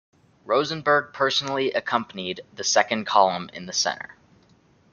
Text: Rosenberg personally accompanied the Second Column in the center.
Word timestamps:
Rosenberg 0.45 1.13
personally 1.13 1.73
accompanied 1.73 2.41
the 2.55 2.63
Second 2.63 3.05
Column 3.05 3.51
in 3.53 3.67
the 3.67 3.71
center. 3.71 4.15